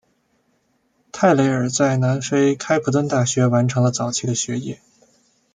[1.11, 4.79] 泰累尔在南非开普敦大学完成了早期的学业。